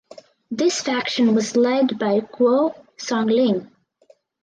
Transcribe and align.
This 0.49 0.81
faction 0.81 1.35
was 1.35 1.55
led 1.55 1.99
by 1.99 2.21
Guo 2.21 2.73
Songling. 2.97 3.69